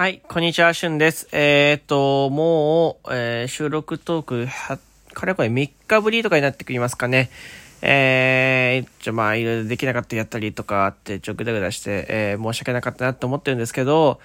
[0.00, 1.28] はい、こんにちは、しゅんです。
[1.30, 4.78] えー、っと、もう、えー、収録トーク、は、
[5.12, 7.28] かれこれ3日ぶりとかになってくりますかね。
[7.82, 14.20] えー、ちょ、まあ、いろいろできなかったやったりとかあって、ちょ、ぐだぐだして、えー、申し訳なかったなと思ってるんですけど、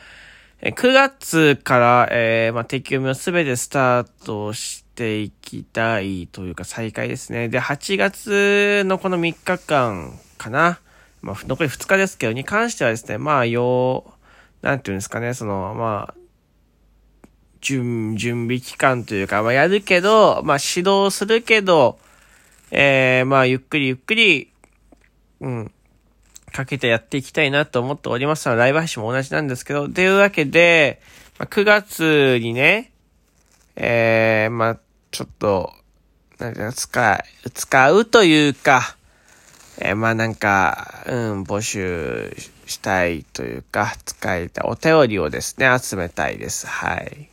[0.62, 7.50] え、9月から、えー、まあ、定期読みをすべてスタートしていきたいというか、再開ですね。
[7.50, 10.80] で、8月のこの3日間かな。
[11.22, 14.15] まあ、残り2日ですけど、に関してはですね、まあ、よう、
[14.66, 16.16] なんていうんですかね、その、まあ、
[17.62, 22.00] 準、準備期間というか、まあ、やるけど、まあ、指導するけど、
[22.72, 24.52] えー、まあ、ゆっくりゆっくり、
[25.40, 25.72] うん、
[26.52, 28.50] かけてやっていきたいなと思っております。
[28.50, 31.00] ライブ配信も同じなんですけど、というわけで、
[31.38, 32.92] まあ、9月にね、
[33.76, 34.80] えー、まあ、
[35.12, 35.74] ちょっと、
[36.40, 38.98] なんていう使う、使うというか、
[39.80, 46.68] えー、まあなんか、うん、募集したいというか、使いたいお便りをですね、集めたいです。
[46.68, 47.30] はい。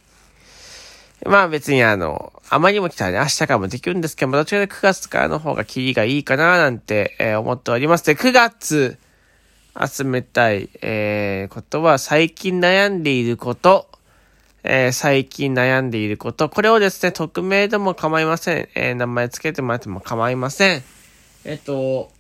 [1.25, 8.05] まあ別にあの、あまりにも来たらね、明日からもできるんですけども、どちらか9月からの方がキリがいいかななんて、えー、思っております。
[8.05, 8.99] で、9月、
[9.75, 13.89] 集めたい、えー、ことは、最近悩んでいること、
[14.65, 18.69] えー、最近悩んでいること、これをですね、匿名でも構いません。
[18.75, 20.83] えー、名前つけてもらっても構いません。
[21.45, 22.11] えっと、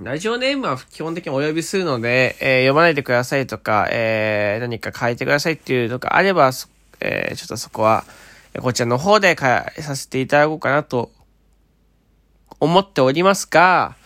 [0.00, 6.52] ラジオネームは基本的にお呼びするので、えー、読まないでくださいとか、えー、何か書いてくださいっていうのがあれば、
[7.00, 8.04] えー、ちょっとそこは、
[8.60, 11.10] こちらの方で変えさせていただこうかなと
[12.60, 13.96] 思っておりますが、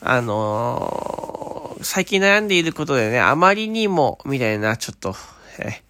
[0.00, 5.14] あのー、最近悩んでいることでね、あまりにも、みたいな、ちょっと、
[5.58, 5.82] え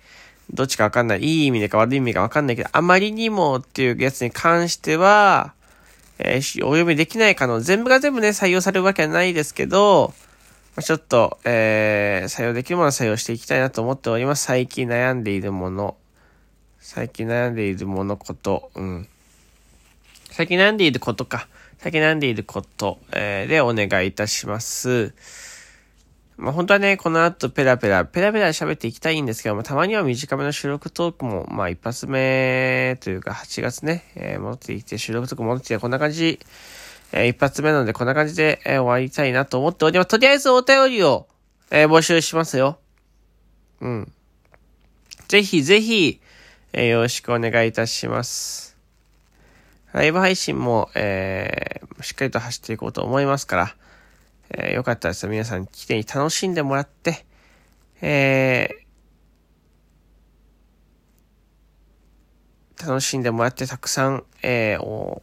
[0.50, 1.20] どっちかわかんない。
[1.20, 5.55] いい意味でか悪い意味かわかんないけど、あまりにもっていうやつに関しては、
[6.19, 10.15] えー、お読みできないかの、全部が全部ね、採用されるわけはないですけど、
[10.77, 14.45] まあ、ちょっと、えー、採用できるものは採用していきたいなと思っております。
[14.45, 15.97] 最近悩んでいるもの。
[16.79, 19.09] 最近悩んでいるものこと、うん。
[20.31, 21.49] 最近悩んでいることか。
[21.78, 25.15] 最近悩んでいること、えー、でお願いいたします。
[26.38, 36.38] まあ、本当はね、この後ペラペラ、ペラペラ喋っていきたいんですけども、たまには短めの収録トークも、まあ一発目というか8月ね、えー、戻ってきて収録トーク戻ってきてこんな感じ、
[37.10, 40.10] えー、一発目なのでこんな感じで、えー、終わりたいなと思っております。
[40.10, 41.27] とりあえずお便りを、
[41.72, 42.78] えー、募集しますよ。
[43.81, 44.12] うん。
[45.27, 46.21] ぜひぜひ、
[46.72, 48.77] えー、よろしくお願いいたします。
[49.93, 53.75] ライブ配信も、えー、しっかりと走っていこうと思いますから、
[54.50, 57.25] えー、よかったです皆さん来て楽しんでもらって、
[58.00, 65.22] えー、楽しんでもらってたくさん、えー、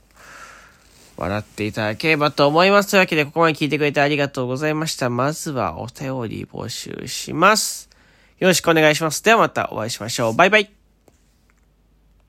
[1.17, 2.91] 笑っていただければと思います。
[2.91, 5.09] というわけで、ここまで聞いてくれてありがとうございました。
[5.09, 7.89] まずはお便り募集します。
[8.39, 9.23] よろしくお願いします。
[9.23, 10.35] ではまたお会いしましょう。
[10.35, 10.84] バイバイ。